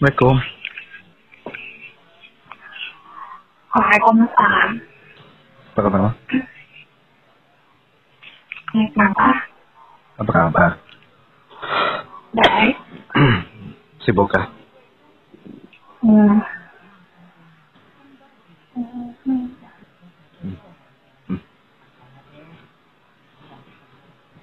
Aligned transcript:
Assalamualaikum. 0.00 0.36
Waalaikumsalam. 3.68 4.70
Apa 5.76 5.80
kabar, 5.84 6.00
Ma? 6.00 6.12
Ini 8.72 8.84
kenapa? 8.96 9.28
Apa 10.24 10.30
kabar? 10.32 10.70
Baik. 12.32 12.76
Sibuk 14.08 14.32
kah? 14.32 14.48
Hmm. 16.00 16.40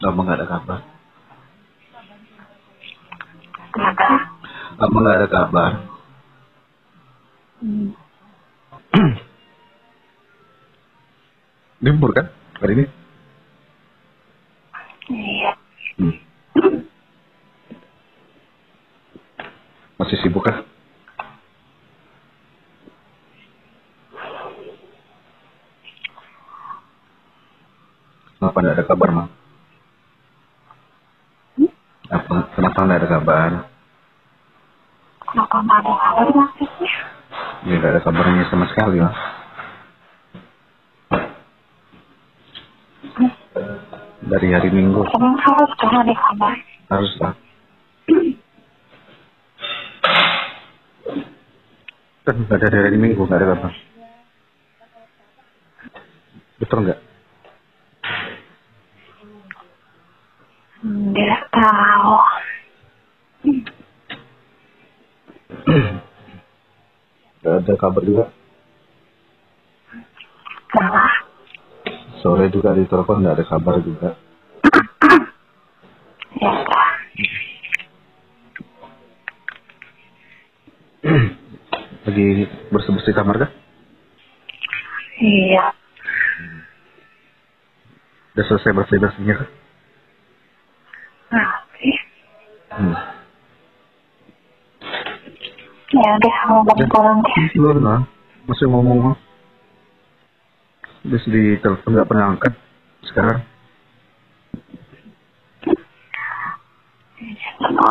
Lama 0.06 0.20
nggak 0.22 0.38
ada 0.38 0.46
kabar. 0.54 0.80
Kenapa? 3.74 4.38
Lama 4.78 4.98
nggak 5.02 5.18
ada 5.18 5.26
kabar. 5.26 5.72
Hmm. 7.58 7.98
Libur 11.86 12.14
kan 12.14 12.30
hari 12.62 12.78
ini? 12.78 12.86
Iya. 15.10 15.52
Hmm. 15.98 16.16
Masih 19.98 20.18
sibuk 20.22 20.46
kah? 20.46 20.62
Kenapa 28.38 28.62
tidak 28.62 28.78
ada 28.78 28.86
kabar, 28.86 29.10
Ma? 29.10 29.24
Apa, 32.14 32.36
kenapa 32.54 32.78
tidak 32.86 32.98
ada 33.02 33.10
kabar? 33.10 33.77
Kenapa 35.28 35.60
nggak 35.60 35.80
ada? 35.84 35.94
Ya, 37.68 37.76
tidak 37.76 37.90
ada 37.92 38.00
kabarnya 38.00 38.48
sama 38.48 38.66
sekali, 38.72 39.04
Ma. 39.04 39.12
Dari 44.28 44.48
hari 44.52 44.70
Minggu, 44.72 45.04
harus 45.08 45.72
kan 45.80 45.94
ada 46.04 46.16
kabar? 46.16 46.56
haruslah. 46.88 47.34
Kan 52.24 52.36
nggak 52.44 52.60
ada 52.64 52.68
dari 52.88 52.98
Minggu, 53.00 53.24
nggak 53.28 53.40
ada 53.40 53.48
kabar. 53.56 53.74
Betul 56.60 56.78
nggak? 56.88 57.00
Nggak 60.88 61.42
tahu. 61.52 62.16
Nggak 65.68 67.56
ada 67.64 67.74
kabar 67.76 68.04
juga. 68.08 68.32
Sore 72.24 72.48
juga 72.52 72.72
di 72.76 72.88
telepon 72.88 73.20
nggak 73.20 73.36
ada 73.36 73.46
kabar 73.46 73.76
juga. 73.84 74.16
Ya. 76.40 76.52
Lagi 82.08 82.28
bersih-bersih 82.72 83.16
kamar 83.16 83.36
kah? 83.48 83.52
Iya. 85.20 85.76
Udah 88.36 88.46
selesai 88.48 88.72
bersih-bersihnya 88.72 89.36
kah? 89.44 89.50
Nanti. 91.34 91.92
Hmm. 92.72 93.17
Ya 95.88 96.20
udah, 96.20 96.68
balik 96.68 96.92
pulang. 96.92 97.24
Belum 97.56 97.80
lah. 97.80 98.04
Masih 98.44 98.68
ngomong. 98.68 99.16
Terus 101.08 101.24
di 101.32 101.56
telepon 101.64 101.96
nggak 101.96 102.10
pernah 102.12 102.36
angkat. 102.36 102.52
Sekarang. 103.08 103.40
Apa? 107.64 107.88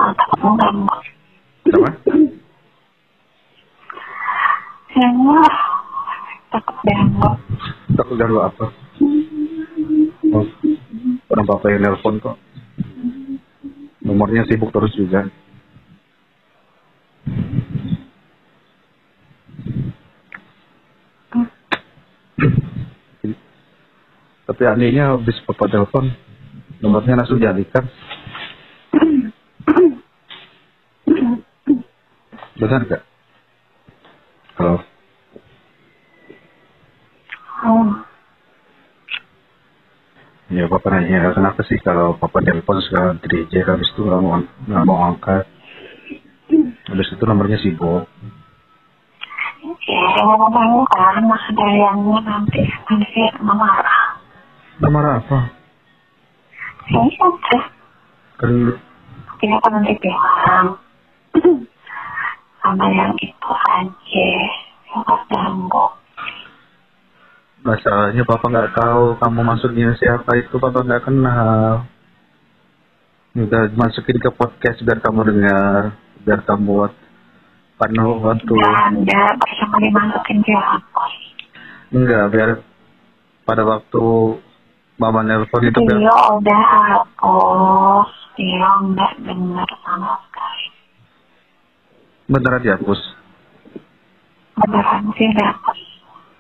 Ya. 4.93 5.09
Takut 6.53 6.77
ganggu. 6.85 7.31
Takut 7.97 8.17
ganggu 8.21 8.41
apa? 8.45 8.65
Oh, 10.37 10.45
orang 11.33 11.47
papa 11.49 11.67
yang 11.73 11.81
nelpon 11.81 12.21
kok. 12.21 12.37
Nomornya 14.05 14.45
sibuk 14.45 14.69
terus 14.69 14.93
juga. 14.93 15.25
Tapi 24.47 24.63
anehnya 24.63 25.19
habis 25.19 25.43
papa 25.43 25.67
telepon, 25.67 26.07
nomornya 26.79 27.19
langsung 27.19 27.43
dialihkan. 27.43 27.83
Benar 32.57 32.81
gak? 32.87 33.03
Halo. 34.57 34.81
Oh, 37.67 37.91
Ya 40.47 40.71
papa 40.71 40.95
nanya 40.95 41.35
kenapa 41.35 41.67
sih 41.67 41.75
kalau 41.83 42.15
papa 42.15 42.39
telepon 42.39 42.79
sekarang 42.87 43.19
di 43.19 43.51
DJ 43.51 43.67
habis 43.67 43.91
itu 43.91 44.07
nggak 44.07 44.23
mau 44.23 44.39
nggak 44.39 44.87
mau 44.87 44.99
angkat. 45.11 45.43
Habis 46.87 47.09
itu 47.11 47.23
nomornya 47.27 47.59
sibuk. 47.59 48.07
ya 49.91 50.23
mau 50.23 50.47
bangun 50.47 50.87
kan, 50.87 51.27
yang 51.59 51.99
nanti 52.23 52.63
nanti 52.63 53.23
marah. 53.43 54.06
Nomor 54.77 55.05
apa? 55.23 55.39
Ya 56.93 57.01
udah. 57.01 57.65
Kan 58.37 58.53
Tidak 59.41 59.59
kan 59.61 59.71
nanti 59.73 59.93
bilang 60.01 60.81
sama 62.61 62.87
yang 62.93 63.15
itu 63.21 63.51
aja 63.53 64.29
yang 64.91 65.21
ganggu. 65.31 65.87
masalahnya 67.67 68.23
papa 68.23 68.47
nggak 68.47 68.79
tahu 68.79 69.19
kamu 69.19 69.41
maksudnya 69.43 69.91
siapa 69.99 70.31
itu 70.39 70.55
papa 70.61 70.85
nggak 70.85 71.05
kenal. 71.09 71.87
Udah 73.37 73.69
masukin 73.77 74.17
ke 74.17 74.31
podcast 74.33 74.81
biar 74.81 75.03
kamu 75.03 75.21
dengar, 75.29 75.93
biar 76.25 76.41
kamu 76.47 76.65
buat 76.65 76.93
penuh 77.77 78.13
waktu. 78.25 78.55
Dia 79.05 79.25
bersama 79.37 79.77
dimasukin 79.83 80.39
ke. 80.41 80.53
Enggak, 81.93 82.25
biar 82.33 82.51
pada 83.45 83.63
waktu 83.63 84.05
mama 84.97 85.21
nelpon 85.21 85.61
itu 85.61 85.79
biar 85.85 85.99
Dia 86.01 86.19
udah 86.33 86.63
hapus. 86.73 88.11
Dia 88.37 88.69
nggak 88.85 89.13
dengar 89.25 89.71
sama 89.85 90.21
sekali. 90.29 90.67
beneran 92.27 92.61
dihapus. 92.65 93.01
Beneran 94.57 95.03
sih 95.17 95.29
dapet. 95.37 95.77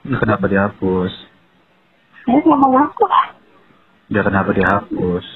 Kenapa 0.06 0.44
dihapus? 0.48 1.12
Dia 2.26 2.42
mau 2.44 2.68
ngaku 2.68 3.04
lah. 3.06 3.26
Dia 4.10 4.22
kenapa 4.24 4.50
dihapus? 4.52 5.26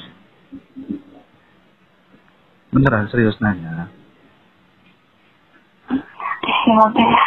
Beneran 2.71 3.09
serius 3.11 3.39
nanya. 3.43 3.89
Ya 6.67 6.77
udah. 6.77 7.25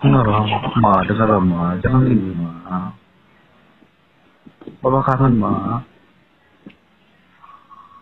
Dengar 0.00 0.26
ma, 0.78 1.02
dengar 1.02 1.30
ma. 1.42 1.76
Jangan 1.82 2.02
ini, 2.06 2.30
ma. 2.34 2.94
Papa 4.82 5.00
kangen, 5.06 5.34
ma. 5.38 5.82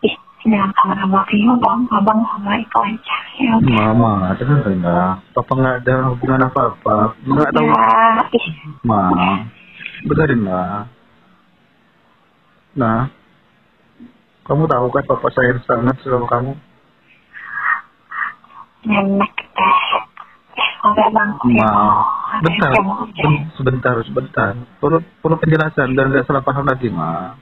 Ih, 0.01 0.15
jangan 0.45 0.71
kangen 0.73 0.97
sama 1.01 1.21
Vio 1.29 1.53
dong. 1.61 1.81
Abang 1.89 2.19
sama 2.25 2.51
Iko 2.61 2.79
aja. 2.81 3.17
Ya. 3.41 3.53
Mama, 3.61 4.33
dengar 4.37 4.65
lah. 4.81 5.13
Papa 5.33 5.51
nggak 5.53 5.75
ada 5.85 5.95
hubungan 6.13 6.45
apa-apa. 6.49 7.17
Nggak 7.25 7.49
tahu, 7.53 7.67
Ya, 7.69 8.45
ma. 8.85 9.01
Dengerin 10.05 10.41
lah. 10.45 10.85
Nah, 12.75 13.09
kamu 14.45 14.69
tahu 14.69 14.85
kan 14.93 15.03
papa 15.09 15.27
sayang 15.33 15.57
sangat 15.65 15.97
sama 16.05 16.27
kamu. 16.29 16.53
Nenek 18.85 19.33
deh. 19.33 19.77
Eh, 20.53 20.71
udah 20.85 21.07
bang. 21.09 21.29
Ma, 21.57 21.71
bentar, 22.43 22.71
ben- 23.15 23.47
sebentar, 23.55 23.95
sebentar. 24.03 24.51
Perlu, 24.81 24.99
perlu 25.21 25.35
penjelasan 25.39 25.95
dan 25.95 26.11
nggak 26.11 26.25
salah 26.27 26.43
paham 26.43 26.65
lagi, 26.67 26.89
ma. 26.89 27.35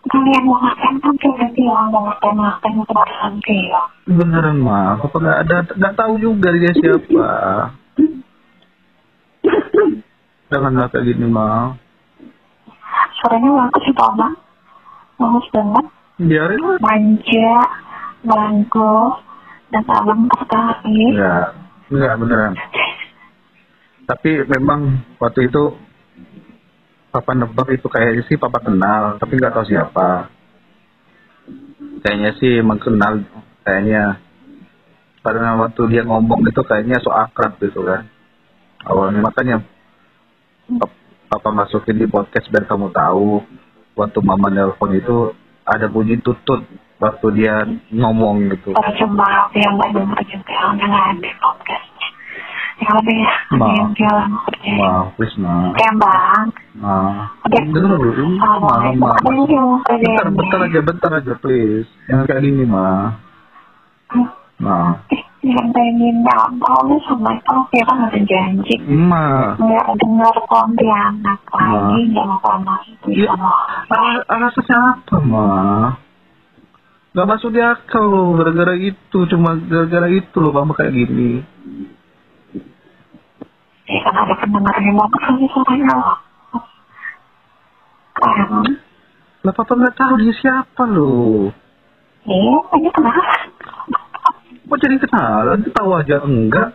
Kalian 0.00 0.42
mau 0.48 0.56
ngapain 0.58 0.96
kan 0.98 1.14
kita 1.20 1.46
bilang 1.54 1.92
mau 1.92 2.08
ngapain 2.08 2.34
ngapain 2.34 2.72
bakalan 2.82 3.34
Vio. 3.44 3.82
Beneran, 4.08 4.58
ma. 4.58 4.96
Papa 4.96 5.16
nggak 5.20 5.38
ada, 5.46 5.56
nggak 5.76 5.94
tahu 5.96 6.12
juga 6.18 6.48
dia 6.56 6.72
siapa. 6.72 7.28
Janganlah 10.50 10.88
kayak 10.90 11.04
gini, 11.04 11.26
ma. 11.30 11.76
Suaranya 13.20 13.48
bagus 13.52 13.82
sih 13.84 13.94
Pak 13.94 14.10
Bang. 14.16 14.34
Bagus 15.20 15.46
banget. 15.52 15.84
Biarin 16.20 16.60
lah. 16.64 16.78
Manja, 16.80 17.52
bagus, 18.24 19.14
dan 19.68 19.84
abang 19.84 20.24
tertarik. 20.32 21.12
Ya, 21.12 21.54
enggak 21.90 22.16
beneran. 22.16 22.54
Tapi 24.06 24.30
memang 24.46 25.06
waktu 25.18 25.46
itu 25.50 25.76
Papa 27.10 27.34
nebak 27.34 27.74
itu 27.74 27.90
kayaknya 27.90 28.22
sih 28.30 28.38
Papa 28.38 28.62
kenal, 28.62 29.18
tapi 29.18 29.34
nggak 29.34 29.50
tahu 29.50 29.66
siapa. 29.66 30.30
Kayaknya 32.06 32.30
sih 32.38 32.62
emang 32.62 32.78
kenal, 32.78 33.26
kayaknya. 33.66 34.22
Karena 35.20 35.58
waktu 35.58 35.82
dia 35.90 36.06
ngomong 36.06 36.46
itu 36.46 36.62
kayaknya 36.62 37.02
so 37.02 37.10
akrab 37.10 37.58
gitu 37.58 37.82
kan. 37.82 38.06
Awalnya 38.86 39.20
makanya 39.26 39.56
Pap- 40.78 41.02
Papa 41.26 41.50
masukin 41.50 41.98
di 41.98 42.06
podcast 42.06 42.46
biar 42.46 42.70
kamu 42.70 42.94
tahu. 42.94 43.42
Waktu 43.98 44.18
Mama 44.22 44.48
nelpon 44.48 44.94
itu 44.94 45.34
ada 45.66 45.90
bunyi 45.90 46.22
tutut 46.22 46.62
waktu 47.02 47.26
dia 47.34 47.66
ngomong 47.90 48.54
gitu. 48.54 48.70
Percuma 48.70 49.50
aku 49.50 49.58
yang 49.58 49.74
denger 49.82 50.20
juga 50.30 50.52
yang 50.54 50.78
dengar 50.78 51.10
di 51.18 51.30
lebih 52.98 53.18
ya, 53.22 53.32
ada 53.50 53.56
Ma. 53.60 53.68
yang 53.70 53.92
jalan 53.94 54.30
bang. 56.00 56.46
Dengar 57.50 57.98
dulu, 57.98 58.24
ma, 58.38 58.50
ma, 58.58 58.74
ma. 58.94 59.10
Bentar, 59.86 60.26
bentar 60.34 60.60
aja, 60.66 60.80
bentar 60.82 61.10
aja, 61.22 61.32
please. 61.38 61.90
Kayak 62.08 62.40
gini, 62.42 62.64
ma. 62.66 63.14
Ma. 64.60 64.98
Yang 65.40 65.68
pengen 65.72 66.20
abang 66.28 66.90
sama 67.08 67.32
nggak 67.32 67.88
ada 67.88 68.20
janji. 68.28 68.74
Ma. 68.86 69.56
Nggak 69.56 69.86
dengar 69.98 70.36
lagi, 71.56 72.00
nggak 72.12 72.24
mau 72.28 72.40
panas 72.44 72.82
itu 72.86 73.24
Alasannya 74.28 74.76
apa, 74.76 75.16
ma? 75.24 75.48
Gak 77.10 77.26
masuk 77.26 77.50
di 77.50 77.58
akal 77.58 78.06
loh, 78.06 78.38
gara-gara 78.38 78.78
itu. 78.78 79.18
Cuma 79.26 79.58
gara-gara 79.58 80.06
itu 80.06 80.36
loh, 80.38 80.54
mama 80.54 80.78
kayak 80.78 80.94
gini. 80.94 81.42
Ya 83.90 84.00
kan 84.06 84.14
ada 84.22 84.34
pendengar 84.38 84.74
yang 84.78 84.94
mau 84.94 85.10
ke 85.10 85.18
sini 85.26 85.46
suaranya 85.50 85.94
loh. 85.98 86.18
Kan, 88.14 88.78
Lah, 89.40 89.52
papa 89.56 89.72
nggak 89.72 89.96
tahu 89.98 90.14
dia 90.22 90.34
siapa 90.38 90.82
loh. 90.86 91.50
iya, 92.28 92.58
ini 92.78 92.88
kenapa? 92.94 93.22
Kok 94.70 94.78
jadi 94.78 94.94
kenalan? 95.02 95.66
Tahu 95.74 95.90
aja 95.98 96.22
enggak? 96.22 96.70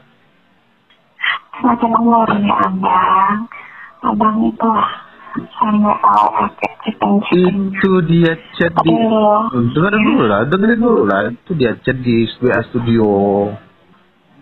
Macam 1.64 1.90
umurnya 2.04 2.56
abang. 2.68 3.48
Abang 4.04 4.36
itu 4.52 4.68
lah. 4.68 4.92
Saya 5.56 5.72
nggak 5.72 6.00
tahu. 6.04 6.28
Itu 7.32 7.92
dia 8.12 8.36
chat 8.60 8.76
di... 8.84 8.92
Dengerin 9.72 10.04
dulu 10.04 10.24
lah, 10.28 10.42
dengerin 10.52 10.80
dulu 10.84 11.02
lah. 11.08 11.32
Itu 11.32 11.56
dia 11.56 11.80
chat 11.80 11.96
di 12.04 12.28
WA 12.44 12.60
Studio. 12.68 13.08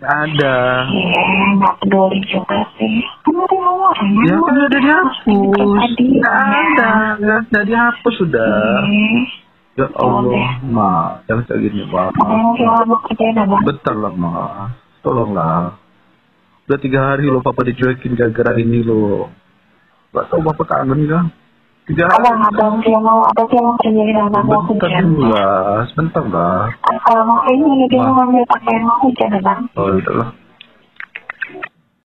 Ada. 0.04 0.56
Iya, 0.92 1.22
nggak 1.56 1.74
peduli 1.80 2.20
juga 2.28 2.60
sih. 2.76 3.00
Kan 3.24 3.34
ada 3.40 3.56
umurnya. 3.56 4.24
Ya 4.28 4.36
kan 4.36 4.54
udah 4.54 4.70
dihapus. 4.70 5.90
Nggak 5.96 6.36
ada, 6.36 6.90
nggak 7.18 7.38
ada 7.48 7.60
dihapus 7.64 8.14
sudah. 8.20 8.84
Ya 9.74 9.90
Allah, 9.98 10.62
ma, 10.70 11.18
jangan 11.26 11.42
kayak 11.50 11.60
gini, 11.66 11.82
ma. 11.90 12.06
Bentar 13.64 13.94
lah, 13.98 14.12
ma. 14.14 14.70
Tolonglah. 15.02 15.74
Udah 16.64 16.78
tiga 16.80 17.12
hari 17.12 17.28
lo 17.28 17.44
papa 17.44 17.60
dicuekin 17.66 18.16
gara-gara 18.16 18.56
ini 18.56 18.80
lo. 18.80 19.28
Gak 20.16 20.30
tau 20.30 20.40
bapak 20.40 20.64
kangen 20.70 21.04
kan? 21.10 21.26
Hari. 21.84 22.00
Abang, 22.00 22.40
abang 22.48 22.74
dia 22.80 22.96
mau, 22.96 23.20
ada 23.28 23.44
dia 23.44 23.60
mau 23.60 23.76
kerjain 23.76 24.16
abang 24.16 24.44
mau 24.48 24.64
Bentar 24.64 24.88
hujan. 24.88 25.04
dulu 25.04 25.28
lah, 25.28 25.84
sebentar 25.92 26.24
lah. 26.32 26.72
Kalau 26.80 27.22
mau 27.28 27.44
ini 27.52 27.84
dia 27.92 28.00
mau 28.00 28.24
ngambil 28.24 28.44
pakaian 28.48 28.82
mau 28.88 28.96
hujan 29.04 29.30
abang. 29.36 29.60
Oh, 29.76 29.92
udah 29.92 30.14
lah. 30.16 30.28